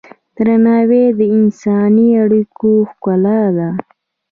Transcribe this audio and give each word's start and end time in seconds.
درناوی 0.35 1.05
د 1.19 1.21
انساني 1.37 2.07
اړیکو 2.23 2.71
ښکلا 2.89 3.41
ده. 3.57 3.69